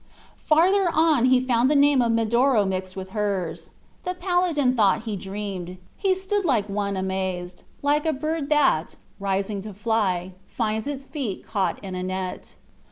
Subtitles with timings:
[0.47, 3.69] Farther on he found the name of Medoro mixed with hers.
[4.03, 5.77] The paladin thought he dreamed.
[5.95, 11.45] He stood like one amazed like a bird that, rising to fly, finds its feet
[11.45, 12.55] caught in a net.